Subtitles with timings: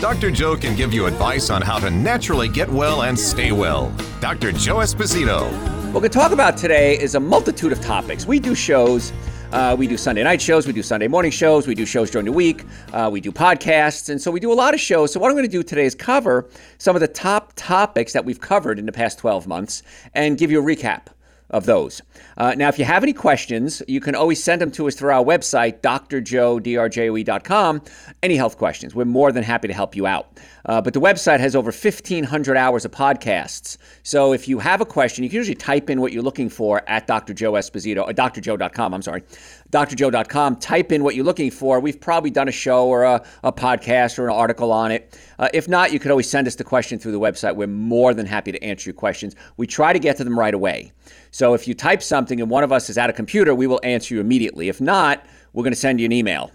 [0.00, 0.30] Dr.
[0.30, 3.94] Joe can give you advice on how to naturally get well and stay well.
[4.18, 4.50] Dr.
[4.50, 5.52] Joe Esposito.
[5.92, 8.24] What to talk about today is a multitude of topics.
[8.24, 9.12] We do shows.
[9.52, 12.24] Uh, we do Sunday night shows, we do Sunday morning shows, we do shows during
[12.24, 15.12] the week, uh, we do podcasts, and so we do a lot of shows.
[15.12, 16.48] So, what I'm going to do today is cover
[16.78, 19.82] some of the top topics that we've covered in the past 12 months
[20.14, 21.08] and give you a recap
[21.50, 22.02] of those.
[22.36, 25.10] Uh, now, if you have any questions, you can always send them to us through
[25.10, 27.82] our website, drjoe.com.
[28.22, 30.38] Any health questions, we're more than happy to help you out.
[30.66, 33.78] Uh, but the website has over 1,500 hours of podcasts.
[34.02, 36.88] So if you have a question, you can usually type in what you're looking for
[36.88, 37.34] at Dr.
[37.34, 39.22] Joe Esposito, or uh, drjoe.com, I'm sorry,
[39.70, 40.56] drjoe.com.
[40.56, 41.80] Type in what you're looking for.
[41.80, 45.18] We've probably done a show or a, a podcast or an article on it.
[45.38, 47.54] Uh, if not, you could always send us the question through the website.
[47.54, 49.36] We're more than happy to answer your questions.
[49.56, 50.92] We try to get to them right away.
[51.30, 53.80] So if you type something and one of us is at a computer, we will
[53.82, 54.68] answer you immediately.
[54.68, 56.50] If not, we're going to send you an email.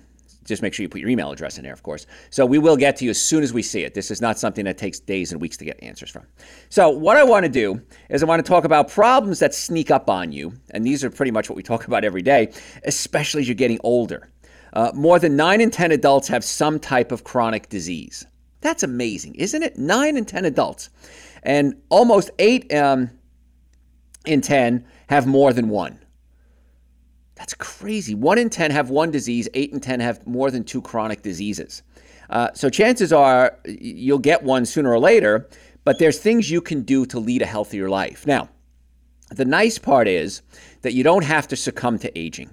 [0.45, 2.05] Just make sure you put your email address in there, of course.
[2.29, 3.93] So we will get to you as soon as we see it.
[3.93, 6.23] This is not something that takes days and weeks to get answers from.
[6.69, 9.89] So, what I want to do is I want to talk about problems that sneak
[9.91, 10.53] up on you.
[10.71, 13.79] And these are pretty much what we talk about every day, especially as you're getting
[13.83, 14.29] older.
[14.73, 18.25] Uh, more than 9 in 10 adults have some type of chronic disease.
[18.61, 19.77] That's amazing, isn't it?
[19.77, 20.89] 9 in 10 adults.
[21.43, 23.09] And almost 8 um,
[24.25, 25.99] in 10 have more than one.
[27.35, 28.15] That's crazy.
[28.15, 31.83] One in 10 have one disease, eight in 10 have more than two chronic diseases.
[32.29, 35.47] Uh, so chances are you'll get one sooner or later,
[35.83, 38.25] but there's things you can do to lead a healthier life.
[38.25, 38.49] Now,
[39.29, 40.41] the nice part is
[40.81, 42.49] that you don't have to succumb to aging.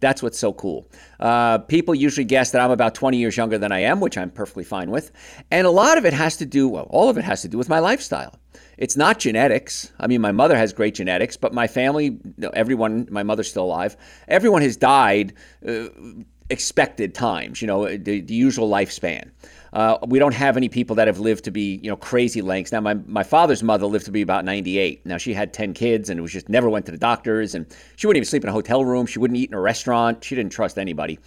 [0.00, 0.90] That's what's so cool.
[1.18, 4.30] Uh, people usually guess that I'm about 20 years younger than I am, which I'm
[4.30, 5.10] perfectly fine with.
[5.50, 7.56] And a lot of it has to do, well, all of it has to do
[7.56, 8.38] with my lifestyle.
[8.78, 9.92] It's not genetics.
[9.98, 12.18] I mean, my mother has great genetics, but my family,
[12.52, 13.96] everyone, my mother's still alive,
[14.28, 15.32] everyone has died
[15.66, 15.86] uh,
[16.50, 19.30] expected times, you know, the, the usual lifespan.
[19.72, 22.72] Uh, we don't have any people that have lived to be, you know, crazy lengths.
[22.72, 25.04] Now, my, my father's mother lived to be about 98.
[25.04, 27.54] Now, she had 10 kids and it was just never went to the doctors.
[27.54, 27.66] And
[27.96, 29.06] she wouldn't even sleep in a hotel room.
[29.06, 30.24] She wouldn't eat in a restaurant.
[30.24, 31.18] She didn't trust anybody.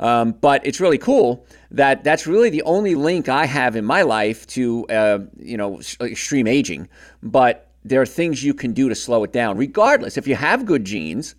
[0.00, 4.02] Um, but it's really cool that that's really the only link I have in my
[4.02, 6.88] life to, uh, you know, extreme aging.
[7.22, 10.16] But there are things you can do to slow it down, regardless.
[10.16, 11.34] If you have good genes,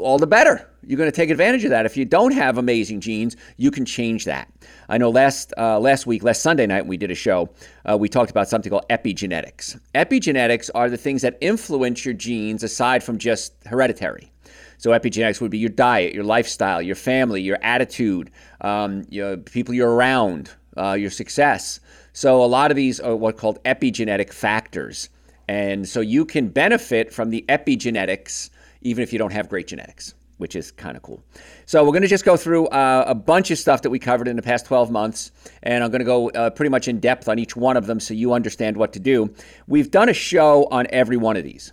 [0.00, 0.68] all the better.
[0.86, 1.86] You're going to take advantage of that.
[1.86, 4.50] If you don't have amazing genes, you can change that.
[4.88, 7.50] I know last uh, last week, last Sunday night, we did a show.
[7.88, 9.78] Uh, we talked about something called epigenetics.
[9.94, 14.30] Epigenetics are the things that influence your genes aside from just hereditary.
[14.78, 18.30] So epigenetics would be your diet, your lifestyle, your family, your attitude,
[18.60, 21.80] um, your people you're around, uh, your success.
[22.12, 25.08] So a lot of these are what are called epigenetic factors,
[25.48, 28.50] and so you can benefit from the epigenetics
[28.82, 31.22] even if you don't have great genetics, which is kind of cool.
[31.66, 34.28] So we're going to just go through uh, a bunch of stuff that we covered
[34.28, 37.28] in the past 12 months, and I'm going to go uh, pretty much in depth
[37.28, 39.34] on each one of them so you understand what to do.
[39.66, 41.72] We've done a show on every one of these.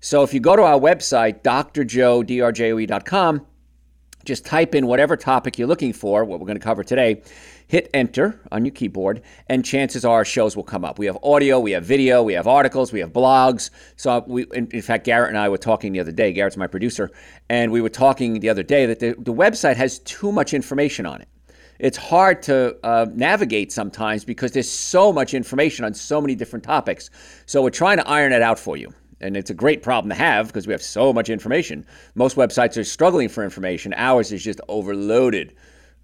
[0.00, 2.26] So if you go to our website, drjoe.com,
[4.24, 7.22] just type in whatever topic you're looking for, what we're going to cover today,
[7.66, 10.98] hit enter on your keyboard, and chances are shows will come up.
[10.98, 13.70] We have audio, we have video, we have articles, we have blogs.
[13.96, 16.32] So, we, in, in fact, Garrett and I were talking the other day.
[16.32, 17.10] Garrett's my producer,
[17.48, 21.06] and we were talking the other day that the, the website has too much information
[21.06, 21.28] on it.
[21.78, 26.64] It's hard to uh, navigate sometimes because there's so much information on so many different
[26.64, 27.10] topics.
[27.46, 28.92] So, we're trying to iron it out for you
[29.22, 31.86] and it's a great problem to have because we have so much information.
[32.14, 33.94] Most websites are struggling for information.
[33.96, 35.54] Ours is just overloaded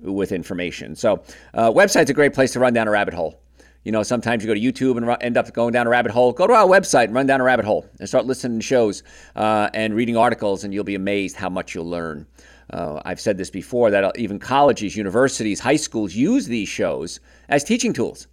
[0.00, 0.94] with information.
[0.94, 1.22] So,
[1.54, 3.40] uh, website's a great place to run down a rabbit hole.
[3.84, 6.32] You know, sometimes you go to YouTube and end up going down a rabbit hole.
[6.32, 9.02] Go to our website and run down a rabbit hole and start listening to shows
[9.36, 12.26] uh, and reading articles, and you'll be amazed how much you'll learn.
[12.70, 17.64] Uh, I've said this before that even colleges, universities, high schools use these shows as
[17.64, 18.26] teaching tools.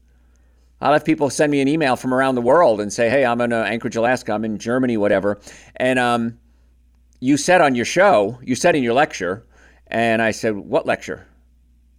[0.85, 3.41] I'll have people send me an email from around the world and say, "Hey, I'm
[3.41, 4.33] in uh, Anchorage, Alaska.
[4.33, 5.39] I'm in Germany, whatever."
[5.77, 6.37] And um,
[7.19, 9.47] you said on your show, you said in your lecture,
[9.87, 11.25] and I said, "What lecture?"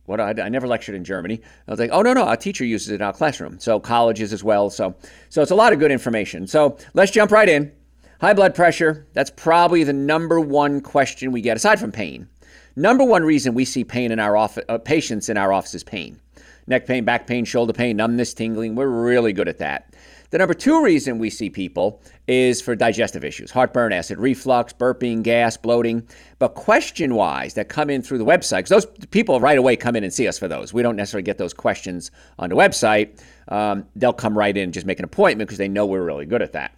[0.05, 1.41] What I, I never lectured in Germany.
[1.67, 4.33] I was like, "Oh no, no, our teacher uses it in our classroom." So colleges
[4.33, 4.71] as well.
[4.71, 4.95] So,
[5.31, 6.47] so it's a lot of good information.
[6.47, 7.73] So let's jump right in.
[8.21, 9.05] High blood pressure.
[9.15, 12.29] That's probably the number one question we get, aside from pain.
[12.77, 15.83] Number one reason we see pain in our office, uh, patients in our office is
[15.83, 16.21] pain.
[16.67, 18.75] Neck pain, back pain, shoulder pain, numbness, tingling.
[18.75, 19.95] We're really good at that.
[20.31, 25.23] The number two reason we see people is for digestive issues heartburn, acid reflux, burping,
[25.23, 26.07] gas, bloating.
[26.39, 29.95] But question wise, that come in through the website, because those people right away come
[29.95, 30.75] in and see us for those.
[30.75, 33.21] We don't necessarily get those questions on the website.
[33.49, 36.27] Um, they'll come right in and just make an appointment because they know we're really
[36.27, 36.75] good at that.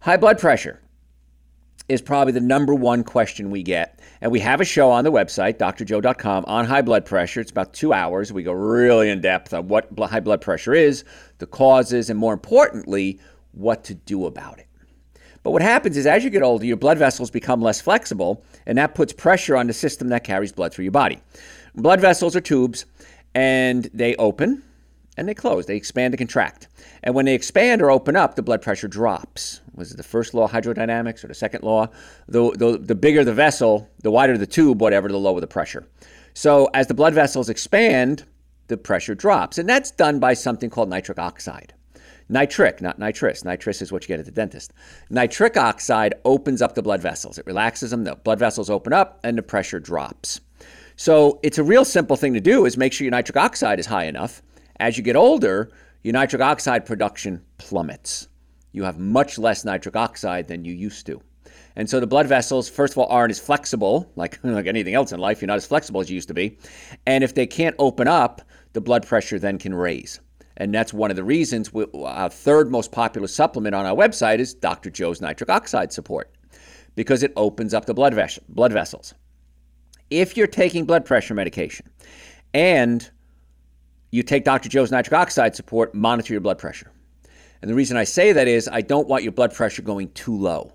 [0.00, 0.80] High blood pressure
[1.88, 4.00] is probably the number one question we get.
[4.20, 7.40] And we have a show on the website, drjoe.com, on high blood pressure.
[7.40, 8.32] It's about two hours.
[8.32, 11.04] We go really in depth on what high blood pressure is,
[11.38, 13.20] the causes, and more importantly,
[13.52, 14.66] what to do about it.
[15.42, 18.76] But what happens is as you get older, your blood vessels become less flexible, and
[18.76, 21.20] that puts pressure on the system that carries blood through your body.
[21.74, 22.84] Blood vessels are tubes,
[23.34, 24.62] and they open
[25.18, 25.66] and they close.
[25.66, 26.68] They expand and contract.
[27.02, 29.60] And when they expand or open up, the blood pressure drops.
[29.74, 31.88] Was it the first law of hydrodynamics or the second law?
[32.28, 35.86] The, the, the bigger the vessel, the wider the tube, whatever, the lower the pressure.
[36.34, 38.24] So as the blood vessels expand,
[38.68, 39.58] the pressure drops.
[39.58, 41.74] And that's done by something called nitric oxide.
[42.28, 43.44] Nitric, not nitrous.
[43.44, 44.72] Nitrous is what you get at the dentist.
[45.10, 47.38] Nitric oxide opens up the blood vessels.
[47.38, 48.04] It relaxes them.
[48.04, 50.40] The blood vessels open up and the pressure drops.
[50.96, 53.86] So it's a real simple thing to do is make sure your nitric oxide is
[53.86, 54.42] high enough
[54.80, 55.70] as you get older,
[56.02, 58.28] your nitric oxide production plummets.
[58.72, 61.20] You have much less nitric oxide than you used to.
[61.76, 65.12] And so the blood vessels, first of all, aren't as flexible, like, like anything else
[65.12, 65.40] in life.
[65.40, 66.58] You're not as flexible as you used to be.
[67.06, 68.42] And if they can't open up,
[68.72, 70.20] the blood pressure then can raise.
[70.56, 74.40] And that's one of the reasons we, our third most popular supplement on our website
[74.40, 74.90] is Dr.
[74.90, 76.34] Joe's nitric oxide support,
[76.96, 79.14] because it opens up the blood, ves- blood vessels.
[80.10, 81.88] If you're taking blood pressure medication
[82.54, 83.08] and
[84.10, 84.68] you take Dr.
[84.68, 86.90] Joe's nitric oxide support, monitor your blood pressure.
[87.60, 90.36] And the reason I say that is I don't want your blood pressure going too
[90.36, 90.72] low.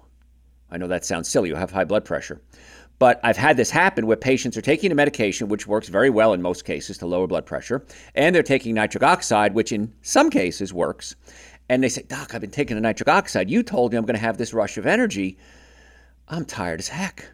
[0.69, 2.41] I know that sounds silly, you have high blood pressure.
[2.99, 6.33] But I've had this happen where patients are taking a medication, which works very well
[6.33, 7.85] in most cases to lower blood pressure,
[8.15, 11.15] and they're taking nitric oxide, which in some cases works.
[11.69, 13.49] And they say, Doc, I've been taking the nitric oxide.
[13.49, 15.37] You told me I'm going to have this rush of energy.
[16.27, 17.25] I'm tired as heck.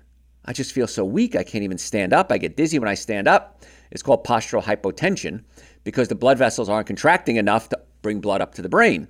[0.45, 1.35] I just feel so weak.
[1.35, 2.31] I can't even stand up.
[2.31, 3.63] I get dizzy when I stand up.
[3.91, 5.43] It's called postural hypotension
[5.89, 9.07] because the blood vessels aren't contracting enough to bring blood up to the brain.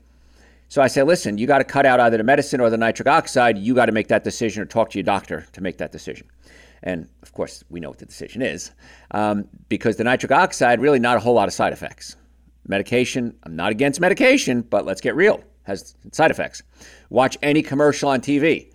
[0.69, 3.05] So I say, listen, you got to cut out either the medicine or the nitric
[3.05, 3.57] oxide.
[3.57, 6.25] You got to make that decision or talk to your doctor to make that decision.
[6.81, 8.71] And of course, we know what the decision is
[9.11, 12.15] um, because the nitric oxide really not a whole lot of side effects.
[12.65, 16.63] Medication, I'm not against medication, but let's get real, has side effects.
[17.09, 18.71] Watch any commercial on TV.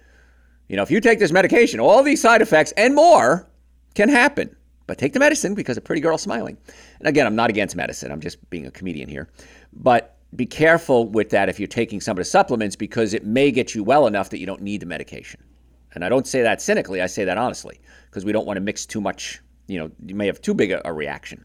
[0.69, 3.49] You know, if you take this medication, all these side effects and more
[3.95, 4.55] can happen.
[4.87, 6.59] But take the medicine because a pretty girl's smiling.
[6.99, 8.13] And again, I'm not against medicine.
[8.13, 9.29] I'm just being a comedian here.
[9.73, 13.51] But be careful with that if you're taking some of the supplements because it may
[13.51, 15.43] get you well enough that you don't need the medication.
[15.95, 18.61] And I don't say that cynically, I say that honestly because we don't want to
[18.61, 19.41] mix too much.
[19.69, 21.45] You know, you may have too big a, a reaction.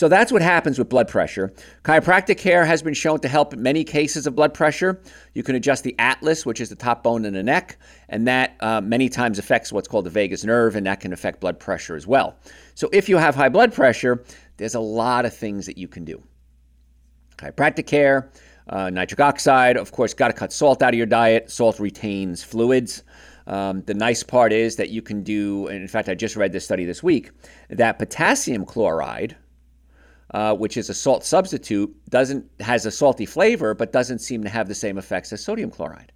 [0.00, 1.52] So that's what happens with blood pressure.
[1.84, 5.02] Chiropractic care has been shown to help in many cases of blood pressure.
[5.34, 7.76] You can adjust the atlas, which is the top bone in the neck,
[8.08, 11.38] and that uh, many times affects what's called the vagus nerve, and that can affect
[11.38, 12.34] blood pressure as well.
[12.74, 14.24] So if you have high blood pressure,
[14.56, 16.22] there's a lot of things that you can do.
[17.36, 18.30] Chiropractic care,
[18.70, 21.50] uh, nitric oxide, of course, got to cut salt out of your diet.
[21.50, 23.02] Salt retains fluids.
[23.46, 26.52] Um, the nice part is that you can do, and in fact, I just read
[26.52, 27.32] this study this week,
[27.68, 29.36] that potassium chloride,
[30.32, 34.48] uh, which is a salt substitute, doesn't has a salty flavor, but doesn't seem to
[34.48, 36.12] have the same effects as sodium chloride.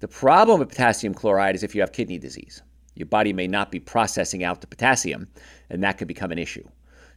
[0.00, 2.62] The problem with potassium chloride is if you have kidney disease,
[2.94, 5.28] your body may not be processing out the potassium,
[5.70, 6.66] and that could become an issue.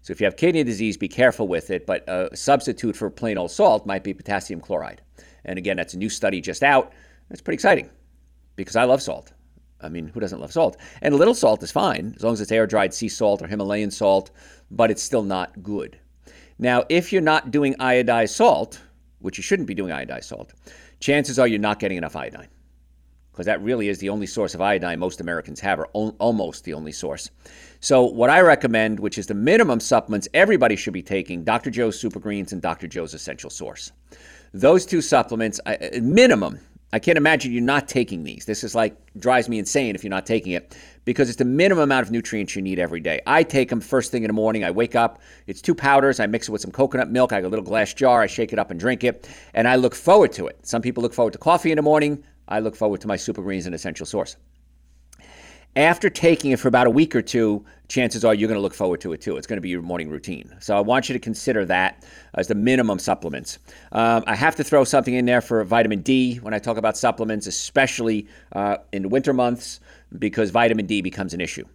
[0.02, 1.86] So if you have kidney disease, be careful with it.
[1.86, 5.02] But a substitute for plain old salt might be potassium chloride.
[5.46, 6.94] And again, that's a new study just out.
[7.30, 7.90] It's pretty exciting
[8.56, 9.34] because I love salt.
[9.82, 10.78] I mean, who doesn't love salt?
[11.02, 13.48] And a little salt is fine as long as it's air dried sea salt or
[13.48, 14.32] Himalayan salt,
[14.72, 15.98] but it's still not good.
[16.60, 18.82] Now, if you're not doing iodized salt,
[19.20, 20.54] which you shouldn't be doing iodized salt,
[21.00, 22.50] chances are you're not getting enough iodine
[23.32, 25.86] because that really is the only source of iodine most Americans have, or
[26.20, 27.32] almost the only source.
[27.80, 31.70] So, what I recommend, which is the minimum supplements everybody should be taking, Dr.
[31.70, 32.86] Joe's Super Greens and Dr.
[32.86, 33.94] Joe's Essential Source.
[34.54, 35.62] Those two supplements,
[36.02, 36.60] minimum,
[36.92, 38.46] I can't imagine you not taking these.
[38.46, 41.84] This is like drives me insane if you're not taking it because it's the minimum
[41.84, 43.22] amount of nutrients you need every day.
[43.28, 44.64] I take them first thing in the morning.
[44.64, 46.20] I wake up, it's two powders.
[46.20, 47.32] I mix it with some coconut milk.
[47.32, 48.22] I have a little glass jar.
[48.22, 50.66] I shake it up and drink it, and I look forward to it.
[50.66, 52.24] Some people look forward to coffee in the morning.
[52.48, 54.36] I look forward to my super greens and essential source.
[55.76, 58.74] After taking it for about a week or two, chances are you're going to look
[58.74, 59.38] forward to it too.
[59.38, 60.56] It's going to be your morning routine.
[60.60, 63.60] So I want you to consider that as the minimum supplements.
[63.92, 66.98] Um, I have to throw something in there for vitamin D when I talk about
[66.98, 69.80] supplements, especially uh, in the winter months,
[70.18, 71.66] because vitamin D becomes an issue.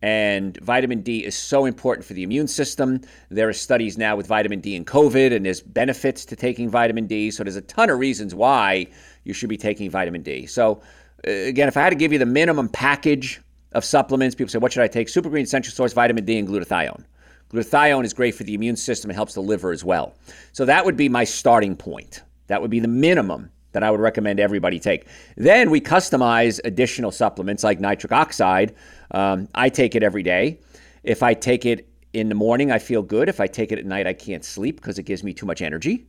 [0.00, 3.02] And vitamin D is so important for the immune system.
[3.30, 7.06] There are studies now with vitamin D and COVID, and there's benefits to taking vitamin
[7.06, 7.30] D.
[7.30, 8.86] So there's a ton of reasons why
[9.24, 10.46] you should be taking vitamin D.
[10.46, 10.80] So
[11.24, 13.40] again, if I had to give you the minimum package
[13.72, 15.08] of supplements, people say, what should I take?
[15.08, 17.04] Super Green Essential Source, vitamin D, and glutathione.
[17.50, 19.10] Glutathione is great for the immune system.
[19.10, 20.14] It helps the liver as well.
[20.52, 22.22] So that would be my starting point.
[22.48, 25.06] That would be the minimum that I would recommend everybody take.
[25.36, 28.74] Then we customize additional supplements like nitric oxide.
[29.10, 30.60] Um, I take it every day.
[31.02, 33.28] If I take it in the morning, I feel good.
[33.28, 35.62] If I take it at night, I can't sleep because it gives me too much
[35.62, 36.06] energy.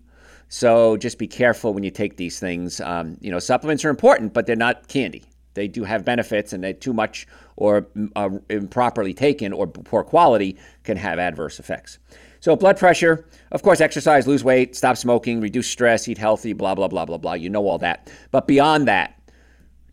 [0.50, 2.82] So just be careful when you take these things.
[2.82, 5.24] Um, you know, supplements are important, but they're not candy.
[5.54, 10.58] They do have benefits, and they too much or uh, improperly taken or poor quality
[10.84, 12.00] can have adverse effects.
[12.40, 16.76] So blood pressure, of course, exercise, lose weight, stop smoking, reduce stress, eat healthy, blah
[16.76, 17.34] blah blah blah blah.
[17.34, 18.12] You know all that.
[18.32, 19.16] But beyond that,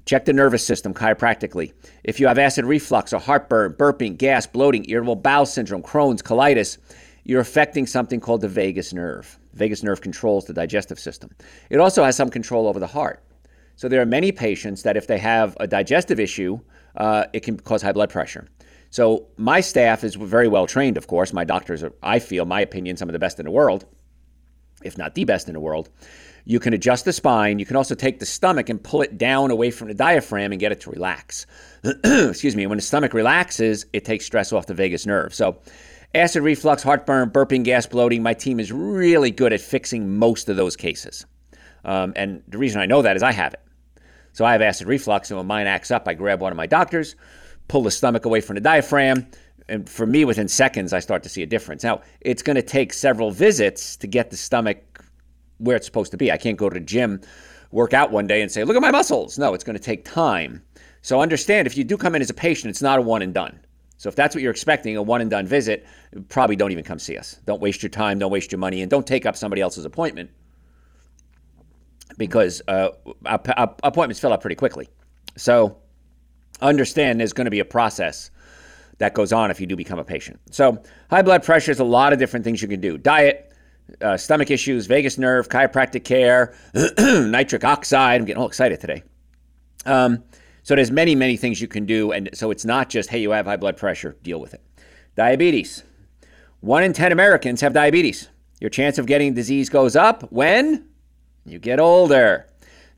[0.06, 1.72] Check the nervous system chiropractically.
[2.04, 6.78] If you have acid reflux or heartburn, burping, gas, bloating, irritable bowel syndrome, Crohn's, colitis,
[7.24, 9.36] you're affecting something called the vagus nerve.
[9.56, 11.30] Vagus nerve controls the digestive system.
[11.70, 13.22] It also has some control over the heart.
[13.76, 16.60] So there are many patients that if they have a digestive issue,
[16.96, 18.48] uh, it can cause high blood pressure.
[18.90, 21.32] So my staff is very well trained, of course.
[21.32, 23.84] My doctors are, I feel, my opinion, some of the best in the world,
[24.82, 25.90] if not the best in the world.
[26.48, 27.58] You can adjust the spine.
[27.58, 30.60] You can also take the stomach and pull it down away from the diaphragm and
[30.60, 31.44] get it to relax.
[32.04, 32.66] Excuse me.
[32.66, 35.34] When the stomach relaxes, it takes stress off the vagus nerve.
[35.34, 35.58] So
[36.16, 38.22] Acid reflux, heartburn, burping, gas, bloating.
[38.22, 41.26] My team is really good at fixing most of those cases.
[41.84, 43.60] Um, and the reason I know that is I have it.
[44.32, 46.64] So I have acid reflux, and when mine acts up, I grab one of my
[46.66, 47.16] doctors,
[47.68, 49.26] pull the stomach away from the diaphragm,
[49.68, 51.84] and for me, within seconds, I start to see a difference.
[51.84, 55.04] Now, it's going to take several visits to get the stomach
[55.58, 56.32] where it's supposed to be.
[56.32, 57.20] I can't go to the gym,
[57.72, 59.38] work out one day, and say, look at my muscles.
[59.38, 60.62] No, it's going to take time.
[61.02, 63.34] So understand if you do come in as a patient, it's not a one and
[63.34, 63.60] done.
[63.98, 65.86] So if that's what you're expecting, a one and done visit,
[66.28, 67.40] probably don't even come see us.
[67.46, 70.30] Don't waste your time, don't waste your money, and don't take up somebody else's appointment
[72.18, 72.90] because uh,
[73.24, 74.88] appointments fill up pretty quickly.
[75.36, 75.78] So
[76.60, 78.30] understand there's going to be a process
[78.98, 80.40] that goes on if you do become a patient.
[80.50, 83.52] So high blood pressure is a lot of different things you can do: diet,
[84.00, 86.54] uh, stomach issues, vagus nerve, chiropractic care,
[86.98, 88.20] nitric oxide.
[88.20, 89.02] I'm getting all excited today.
[89.84, 90.24] Um,
[90.66, 92.10] so there's many, many things you can do.
[92.10, 94.60] And so it's not just, hey, you have high blood pressure, deal with it.
[95.14, 95.84] Diabetes.
[96.58, 98.30] One in 10 Americans have diabetes.
[98.60, 100.88] Your chance of getting disease goes up when
[101.44, 102.48] you get older.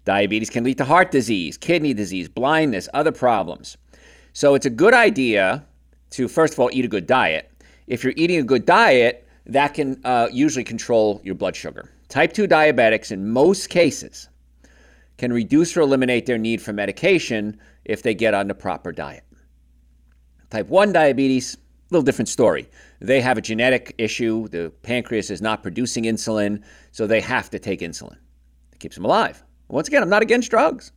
[0.06, 3.76] Diabetes can lead to heart disease, kidney disease, blindness, other problems.
[4.32, 5.62] So it's a good idea
[6.12, 7.52] to, first of all, eat a good diet.
[7.87, 11.90] If you're eating a good diet, that can uh, usually control your blood sugar.
[12.08, 14.30] Type 2 diabetics, in most cases,
[15.18, 19.25] can reduce or eliminate their need for medication if they get on the proper diet.
[20.50, 21.58] Type 1 diabetes, a
[21.90, 22.68] little different story.
[23.00, 24.48] They have a genetic issue.
[24.48, 28.16] The pancreas is not producing insulin, so they have to take insulin.
[28.72, 29.44] It keeps them alive.
[29.68, 30.92] Once again, I'm not against drugs.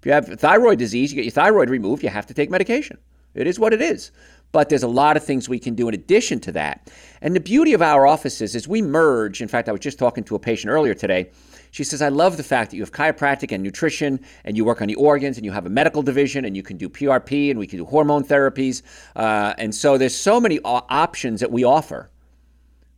[0.00, 2.98] If you have thyroid disease, you get your thyroid removed, you have to take medication.
[3.34, 4.10] It is what it is.
[4.52, 6.90] But there's a lot of things we can do in addition to that.
[7.20, 9.40] And the beauty of our offices is we merge.
[9.40, 11.30] In fact, I was just talking to a patient earlier today
[11.70, 14.82] she says, I love the fact that you have chiropractic and nutrition and you work
[14.82, 17.58] on the organs and you have a medical division and you can do PRP and
[17.58, 18.82] we can do hormone therapies.
[19.14, 22.10] Uh, and so there's so many options that we offer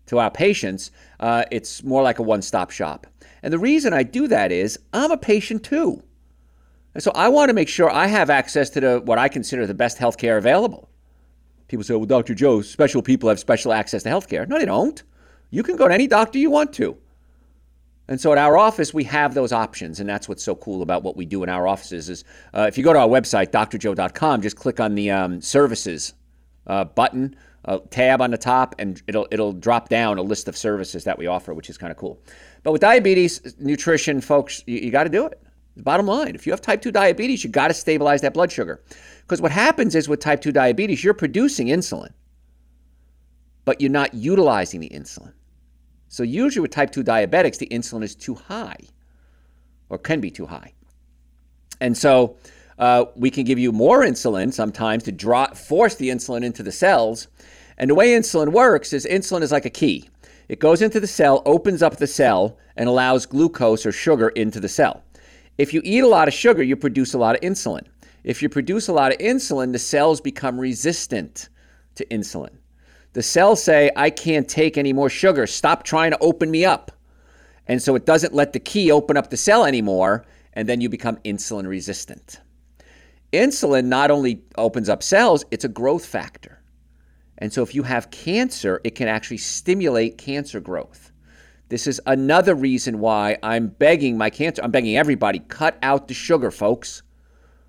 [0.07, 0.91] to our patients.
[1.21, 3.07] Uh, it's more like a one stop shop.
[3.43, 6.03] And the reason I do that is I'm a patient too.
[6.95, 9.67] And so I want to make sure I have access to the, what I consider
[9.67, 10.89] the best health care available.
[11.73, 12.35] People say, well, Dr.
[12.35, 14.45] Joe, special people have special access to health care.
[14.45, 15.03] No, they don't.
[15.49, 16.99] You can go to any doctor you want to.
[18.09, 21.03] And so at our office, we have those options, and that's what's so cool about
[21.03, 22.11] what we do in our offices.
[22.11, 26.13] Is uh, if you go to our website, drjoe.com, just click on the um, services
[26.67, 30.59] uh, button, uh, tab on the top, and it'll it'll drop down a list of
[30.59, 32.21] services that we offer, which is kind of cool.
[32.65, 35.42] But with diabetes, nutrition, folks, you, you got to do it.
[35.77, 38.83] Bottom line, if you have type 2 diabetes, you got to stabilize that blood sugar.
[39.23, 42.13] Because what happens is with type 2 diabetes, you're producing insulin,
[43.65, 45.33] but you're not utilizing the insulin.
[46.09, 48.77] So usually with type 2 diabetics, the insulin is too high
[49.89, 50.75] or can be too high.
[51.81, 52.37] And so
[52.79, 56.73] uh, we can give you more insulin sometimes to draw, force the insulin into the
[56.73, 57.29] cells.
[57.79, 60.11] And the way insulin works is insulin is like a key.
[60.49, 64.61] It goes into the cell, opens up the cell, and allows glucose or sugar into
[64.61, 65.03] the cell.
[65.59, 67.87] If you eat a lot of sugar, you produce a lot of insulin.
[68.25, 71.49] If you produce a lot of insulin, the cells become resistant
[71.97, 72.57] to insulin.
[73.13, 75.47] The cells say, I can't take any more sugar.
[75.47, 76.91] Stop trying to open me up.
[77.67, 80.89] And so it doesn't let the key open up the cell anymore, and then you
[80.89, 82.41] become insulin resistant.
[83.33, 86.63] Insulin not only opens up cells, it's a growth factor.
[87.39, 91.12] And so if you have cancer, it can actually stimulate cancer growth.
[91.73, 96.13] This is another reason why I'm begging my cancer, I'm begging everybody, cut out the
[96.13, 97.03] sugar, folks.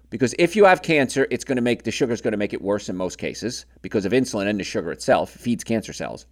[0.09, 2.51] Because if you have cancer, it's going to make the sugar is going to make
[2.51, 6.25] it worse in most cases because of insulin and the sugar itself feeds cancer cells.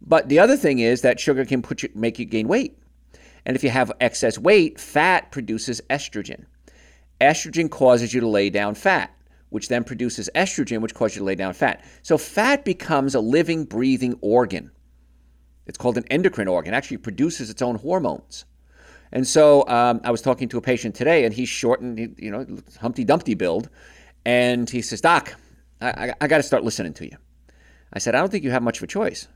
[0.00, 2.78] But the other thing is that sugar can put you, make you gain weight.
[3.44, 6.44] And if you have excess weight, fat produces estrogen.
[7.20, 9.12] Estrogen causes you to lay down fat,
[9.48, 11.84] which then produces estrogen, which causes you to lay down fat.
[12.02, 14.70] So fat becomes a living, breathing organ.
[15.70, 16.74] It's called an endocrine organ.
[16.74, 18.44] It actually produces its own hormones.
[19.12, 22.28] And so um, I was talking to a patient today, and he's short and, you
[22.28, 22.44] know,
[22.80, 23.68] Humpty Dumpty build.
[24.24, 25.32] And he says, Doc,
[25.80, 27.16] I, I, I got to start listening to you.
[27.92, 29.28] I said, I don't think you have much of a choice.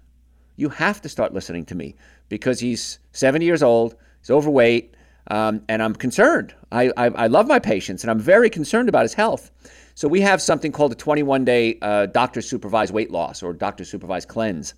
[0.56, 1.94] You have to start listening to me
[2.28, 4.96] because he's 70 years old, he's overweight,
[5.30, 6.52] um, and I'm concerned.
[6.72, 9.52] I, I, I, love my patients, and I'm very concerned about his health.
[9.96, 13.84] So we have something called a 21 day uh, doctor supervised weight loss or doctor
[13.84, 14.74] supervised cleanse.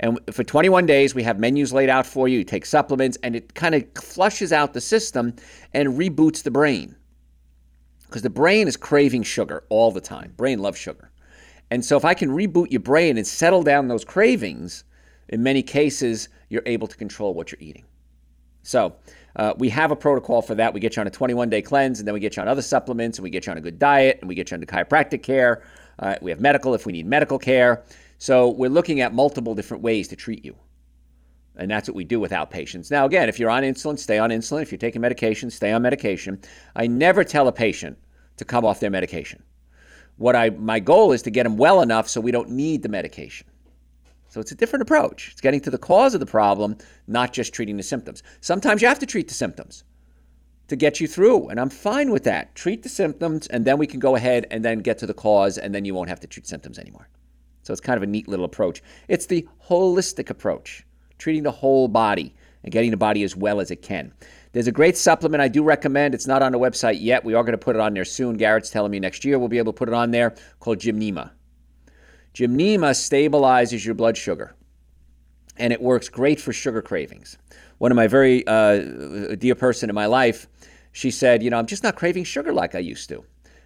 [0.00, 2.38] And for 21 days, we have menus laid out for you.
[2.38, 5.34] You take supplements, and it kind of flushes out the system
[5.72, 6.94] and reboots the brain.
[8.06, 10.34] Because the brain is craving sugar all the time.
[10.36, 11.10] Brain loves sugar.
[11.70, 14.84] And so if I can reboot your brain and settle down those cravings,
[15.28, 17.84] in many cases, you're able to control what you're eating.
[18.62, 18.96] So
[19.38, 20.74] uh, we have a protocol for that.
[20.74, 22.62] We get you on a 21 day cleanse, and then we get you on other
[22.62, 25.22] supplements, and we get you on a good diet, and we get you into chiropractic
[25.22, 25.62] care.
[26.00, 27.84] Uh, we have medical if we need medical care.
[28.18, 30.56] So we're looking at multiple different ways to treat you.
[31.56, 32.90] And that's what we do with outpatients.
[32.90, 34.62] Now, again, if you're on insulin, stay on insulin.
[34.62, 36.40] If you're taking medication, stay on medication.
[36.76, 37.98] I never tell a patient
[38.36, 39.42] to come off their medication.
[40.16, 42.88] What I my goal is to get them well enough so we don't need the
[42.88, 43.46] medication.
[44.28, 45.30] So it's a different approach.
[45.32, 48.22] It's getting to the cause of the problem, not just treating the symptoms.
[48.40, 49.84] Sometimes you have to treat the symptoms
[50.68, 52.54] to get you through, and I'm fine with that.
[52.54, 55.56] Treat the symptoms, and then we can go ahead and then get to the cause,
[55.56, 57.08] and then you won't have to treat symptoms anymore.
[57.62, 58.82] So it's kind of a neat little approach.
[59.08, 60.84] It's the holistic approach,
[61.18, 64.12] treating the whole body and getting the body as well as it can.
[64.52, 66.14] There's a great supplement I do recommend.
[66.14, 67.24] It's not on the website yet.
[67.24, 68.36] We are going to put it on there soon.
[68.36, 71.30] Garrett's telling me next year we'll be able to put it on there called Gymnema.
[72.34, 74.54] Gymnema stabilizes your blood sugar,
[75.56, 77.36] and it works great for sugar cravings.
[77.78, 80.46] One of my very uh, dear person in my life,
[80.92, 83.24] she said, "You know, I'm just not craving sugar like I used to."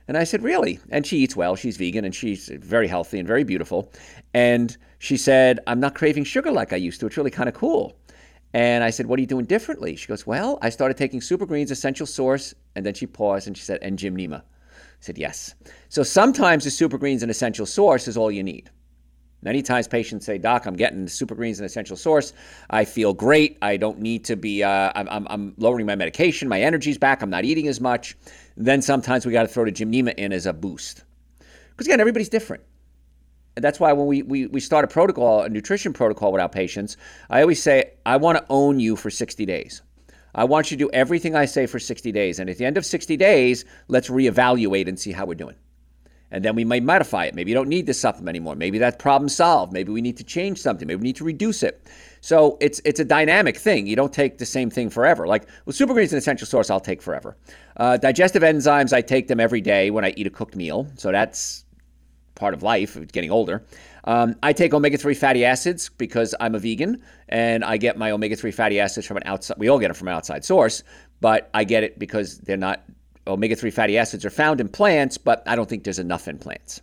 [0.09, 0.81] And I said, Really?
[0.91, 1.57] And she eats well.
[1.57, 3.93] She's vegan and she's very healthy and very beautiful.
[4.35, 7.07] And she said, I'm not craving sugar like I used to.
[7.07, 7.97] It's really kind of cool.
[8.55, 9.97] And I said, What are you doing differently?
[9.97, 12.55] She goes, Well, I started taking Super Greens Essential Source.
[12.75, 14.43] And then she paused and she said, And Gymnema.
[15.03, 15.57] Said, yes.
[15.89, 18.71] So sometimes the super greens and essential source is all you need.
[19.43, 22.33] Many times patients say, Doc, I'm getting the super greens and essential source.
[22.71, 23.59] I feel great.
[23.63, 26.49] I don't need to be, uh, I'm, I'm, I'm, lowering my medication.
[26.49, 27.21] My energy's back.
[27.21, 28.17] I'm not eating as much.
[28.57, 31.03] Then sometimes we got to throw the Gymnema in as a boost.
[31.71, 32.63] Because again, everybody's different.
[33.57, 36.49] And that's why when we, we, we start a protocol, a nutrition protocol with our
[36.49, 36.97] patients,
[37.29, 39.83] I always say, I want to own you for 60 days.
[40.35, 42.39] I want you to do everything I say for 60 days.
[42.39, 45.57] And at the end of 60 days, let's reevaluate and see how we're doing.
[46.31, 47.35] And then we may modify it.
[47.35, 48.57] Maybe you don't need this supplement anymore.
[48.57, 49.71] Maybe that problem solved.
[49.71, 50.89] Maybe we need to change something.
[50.89, 51.87] Maybe we need to reduce it.
[52.23, 53.87] So it's it's a dynamic thing.
[53.87, 55.27] You don't take the same thing forever.
[55.27, 57.37] Like with super greens an essential source, I'll take forever.
[57.77, 60.87] Uh, digestive enzymes, I take them every day when I eat a cooked meal.
[60.97, 61.67] So that's
[62.35, 63.63] part of life, getting older.
[64.05, 68.11] Um, I take omega 3 fatty acids because I'm a vegan and I get my
[68.11, 70.83] omega 3 fatty acids from an outside, we all get them from an outside source,
[71.21, 72.83] but I get it because they're not,
[73.27, 76.39] omega 3 fatty acids are found in plants, but I don't think there's enough in
[76.39, 76.81] plants.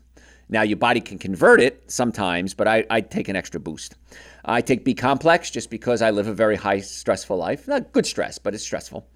[0.52, 3.96] Now, your body can convert it sometimes, but I, I take an extra boost.
[4.46, 7.68] I take B complex just because I live a very high stressful life.
[7.68, 9.08] Not good stress, but it's stressful.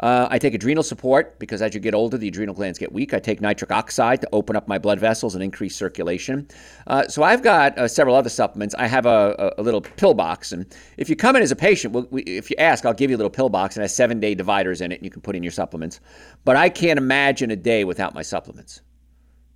[0.00, 3.12] Uh, I take adrenal support because as you get older, the adrenal glands get weak.
[3.12, 6.48] I take nitric oxide to open up my blood vessels and increase circulation.
[6.86, 8.74] Uh, so I've got uh, several other supplements.
[8.78, 12.10] I have a, a, little pill box, and if you come in as a patient,
[12.10, 14.34] we, if you ask, I'll give you a little pill box and has seven day
[14.34, 16.00] dividers in it, and you can put in your supplements.
[16.44, 18.80] But I can't imagine a day without my supplements,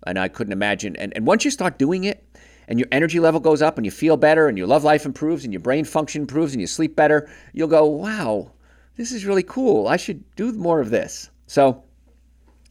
[0.07, 0.95] and I couldn't imagine.
[0.97, 2.23] And, and once you start doing it,
[2.69, 5.45] and your energy level goes up and you feel better and your love life improves
[5.45, 8.51] and your brain function improves and you sleep better, you'll go, wow,
[8.97, 9.89] this is really cool.
[9.89, 11.31] I should do more of this.
[11.47, 11.83] So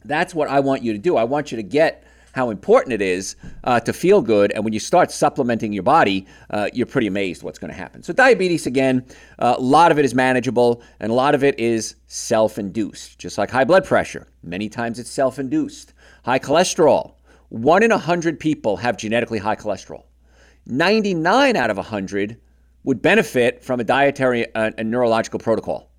[0.04, 1.16] That's what I want you to do.
[1.16, 4.52] I want you to get how important it is uh, to feel good.
[4.52, 8.02] And when you start supplementing your body, uh, you're pretty amazed what's going to happen.
[8.02, 9.06] So, diabetes, again,
[9.38, 13.18] uh, a lot of it is manageable and a lot of it is self induced,
[13.18, 14.26] just like high blood pressure.
[14.42, 15.94] Many times it's self induced.
[16.24, 17.14] High cholesterol.
[17.50, 20.04] One in 100 people have genetically high cholesterol.
[20.66, 22.40] 99 out of 100
[22.82, 25.90] would benefit from a dietary uh, and neurological protocol.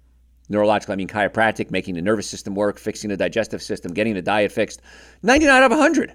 [0.49, 4.21] Neurological, I mean chiropractic, making the nervous system work, fixing the digestive system, getting the
[4.21, 4.81] diet fixed.
[5.23, 6.13] 99 out of 100.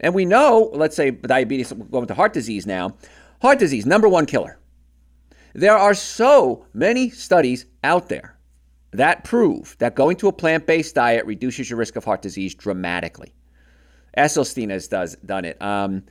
[0.00, 2.96] And we know, let's say diabetes, going to heart disease now,
[3.40, 4.58] heart disease, number one killer.
[5.54, 8.36] There are so many studies out there
[8.90, 12.54] that prove that going to a plant based diet reduces your risk of heart disease
[12.54, 13.32] dramatically.
[14.18, 15.60] Esselstyn has does, done it.
[15.62, 16.04] Um,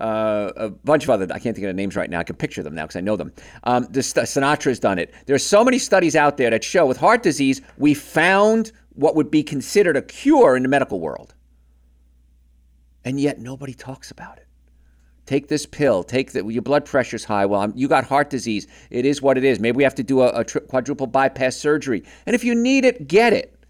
[0.00, 2.20] uh, a bunch of other, I can't think of the names right now.
[2.20, 3.32] I can picture them now because I know them.
[3.64, 5.12] Um, the st- Sinatra's done it.
[5.26, 9.30] There's so many studies out there that show with heart disease, we found what would
[9.30, 11.34] be considered a cure in the medical world.
[13.04, 14.46] And yet nobody talks about it.
[15.26, 16.02] Take this pill.
[16.02, 16.44] Take that.
[16.50, 17.46] Your blood pressure's high.
[17.46, 18.66] Well, I'm, you got heart disease.
[18.90, 19.60] It is what it is.
[19.60, 22.02] Maybe we have to do a, a tri- quadruple bypass surgery.
[22.26, 23.64] And if you need it, get it.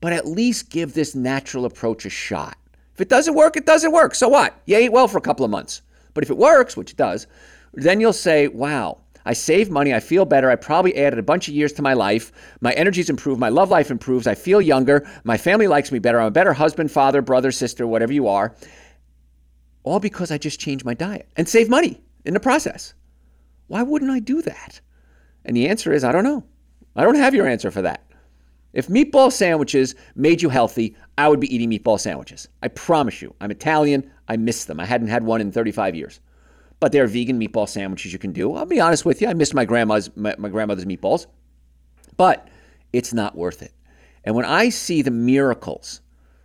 [0.00, 2.58] But at least give this natural approach a shot.
[2.96, 4.14] If it doesn't work, it doesn't work.
[4.14, 4.58] So what?
[4.64, 5.82] You ate well for a couple of months.
[6.14, 7.26] But if it works, which it does,
[7.74, 9.92] then you'll say, wow, I save money.
[9.92, 10.50] I feel better.
[10.50, 12.32] I probably added a bunch of years to my life.
[12.62, 13.38] My energy's improved.
[13.38, 14.26] My love life improves.
[14.26, 15.06] I feel younger.
[15.24, 16.18] My family likes me better.
[16.18, 18.56] I'm a better husband, father, brother, sister, whatever you are.
[19.82, 22.94] All because I just changed my diet and save money in the process.
[23.66, 24.80] Why wouldn't I do that?
[25.44, 26.44] And the answer is I don't know.
[26.96, 28.05] I don't have your answer for that.
[28.76, 32.46] If meatball sandwiches made you healthy, I would be eating meatball sandwiches.
[32.62, 33.34] I promise you.
[33.40, 34.10] I'm Italian.
[34.28, 34.78] I miss them.
[34.80, 36.20] I hadn't had one in 35 years.
[36.78, 38.54] But there are vegan meatball sandwiches you can do.
[38.54, 39.28] I'll be honest with you.
[39.28, 41.26] I missed my grandma's my, my grandmother's meatballs.
[42.18, 42.48] But
[42.92, 43.72] it's not worth it.
[44.24, 46.02] And when I see the miracles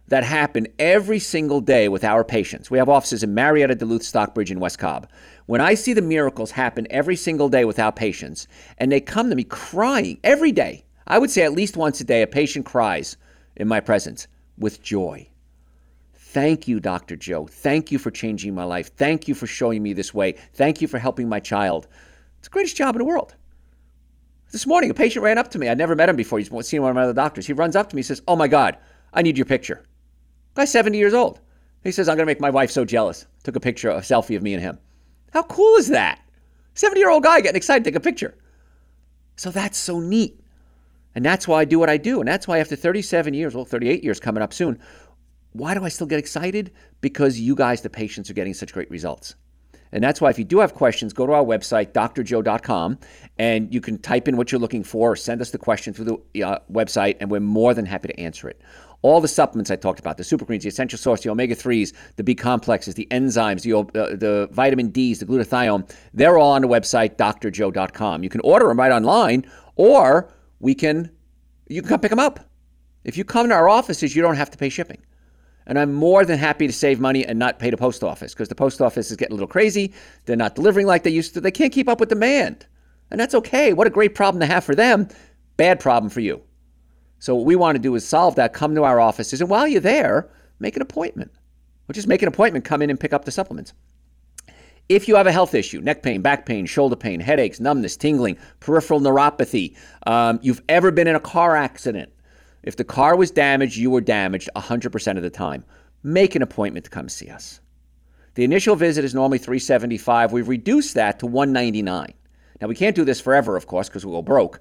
[0.08, 2.70] that happen every single day with our patients.
[2.70, 5.10] We have offices in Marietta, Duluth, Stockbridge, and West Cobb.
[5.46, 8.46] When I see the miracles happen every single day with our patients,
[8.78, 12.04] and they come to me crying every day, I would say at least once a
[12.04, 13.18] day, a patient cries
[13.56, 15.28] in my presence with joy.
[16.14, 17.16] Thank you, Dr.
[17.16, 17.48] Joe.
[17.48, 18.96] Thank you for changing my life.
[18.96, 20.36] Thank you for showing me this way.
[20.54, 21.88] Thank you for helping my child.
[22.40, 23.36] It's the greatest job in the world.
[24.52, 25.70] This morning, a patient ran up to me.
[25.70, 26.40] I'd never met him before.
[26.40, 27.48] He's seen one of my other doctors.
[27.48, 28.78] He runs up to me and says, Oh my God,
[29.14, 29.86] I need your picture.
[30.56, 31.40] Guy's 70 years old.
[31.84, 33.26] He says, I'm going to make my wife so jealous.
[33.44, 34.78] Took a picture, a selfie of me and him.
[35.34, 36.22] How cool is that?
[36.76, 38.36] 70 year old guy getting excited to take a picture.
[39.36, 40.41] So that's so neat.
[41.16, 42.20] And that's why I do what I do.
[42.20, 44.80] And that's why after 37 years, well, 38 years coming up soon,
[45.54, 46.72] why do I still get excited?
[47.02, 49.36] Because you guys, the patients, are getting such great results.
[49.92, 52.98] And that's why if you do have questions, go to our website, drjoe.com,
[53.38, 56.24] and you can type in what you're looking for or send us the question through
[56.34, 58.62] the uh, website, and we're more than happy to answer it.
[59.02, 61.94] All the supplements I talked about, the super greens, the essential source, the omega 3s,
[62.16, 66.62] the B complexes, the enzymes, the, uh, the vitamin Ds, the glutathione, they're all on
[66.62, 68.24] the website, drjoe.com.
[68.24, 69.46] You can order them right online,
[69.76, 71.12] or we can
[71.68, 72.40] you can come pick them up.
[73.04, 75.02] If you come to our offices, you don't have to pay shipping.
[75.66, 78.50] And I'm more than happy to save money and not pay the post office because
[78.50, 79.94] the post office is getting a little crazy.
[80.26, 81.42] They're not delivering like they used to.
[81.42, 82.66] They can't keep up with demand.
[83.10, 83.74] And that's okay.
[83.74, 85.08] What a great problem to have for them.
[85.58, 86.42] Bad problem for you.
[87.20, 88.54] So what we want to do is solve that.
[88.54, 89.42] Come to our offices.
[89.42, 91.32] And while you're there, make an appointment.
[91.88, 93.74] Or just make an appointment, come in and pick up the supplements.
[94.92, 98.38] If you have a health issue, neck pain, back pain, shoulder pain, headaches, numbness, tingling,
[98.60, 102.12] peripheral neuropathy, um, you've ever been in a car accident,
[102.64, 105.64] if the car was damaged, you were damaged 100% of the time.
[106.04, 107.62] Make an appointment to come see us.
[108.34, 110.34] The initial visit is normally 375.
[110.34, 112.14] We've reduced that to 199.
[112.60, 114.60] Now we can't do this forever, of course, because we'll go broke.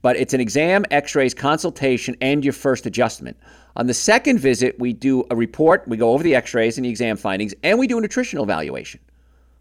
[0.00, 3.36] But it's an exam, x-rays, consultation, and your first adjustment.
[3.74, 6.90] On the second visit, we do a report, we go over the x-rays and the
[6.90, 9.00] exam findings, and we do a nutritional evaluation.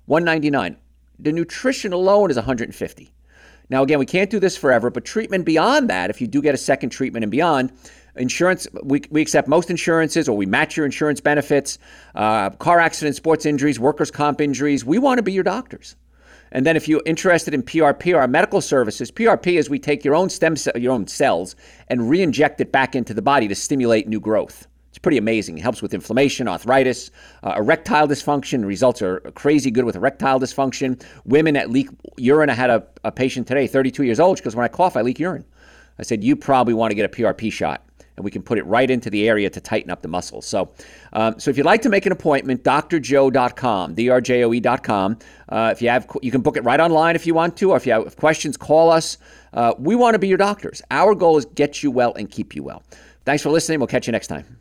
[0.05, 0.77] 199.
[1.19, 3.13] The nutrition alone is 150.
[3.69, 6.53] Now, again, we can't do this forever, but treatment beyond that, if you do get
[6.53, 7.71] a second treatment and beyond,
[8.15, 11.77] insurance, we, we accept most insurances or we match your insurance benefits,
[12.15, 14.83] uh, car accidents, sports injuries, workers' comp injuries.
[14.83, 15.95] We want to be your doctors.
[16.51, 20.15] And then if you're interested in PRP our medical services, PRP is we take your
[20.15, 21.55] own stem cell, your own cells
[21.87, 24.67] and re-inject it back into the body to stimulate new growth.
[25.01, 25.57] Pretty amazing.
[25.57, 27.09] It helps with inflammation, arthritis,
[27.43, 28.65] uh, erectile dysfunction.
[28.65, 31.03] Results are crazy good with erectile dysfunction.
[31.25, 32.49] Women that leak urine.
[32.49, 35.19] I had a, a patient today, 32 years old, because when I cough, I leak
[35.19, 35.45] urine.
[35.97, 37.83] I said, You probably want to get a PRP shot.
[38.17, 40.45] And we can put it right into the area to tighten up the muscles.
[40.45, 40.73] So,
[41.13, 45.19] um, so if you'd like to make an appointment, drjoe.com, drjoe.com.
[45.47, 47.77] Uh, if you have, you can book it right online if you want to, or
[47.77, 49.17] if you have questions, call us.
[49.53, 50.81] Uh, we want to be your doctors.
[50.91, 52.83] Our goal is get you well and keep you well.
[53.23, 53.79] Thanks for listening.
[53.79, 54.60] We'll catch you next time.